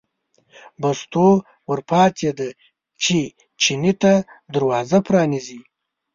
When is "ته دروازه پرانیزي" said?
4.01-5.59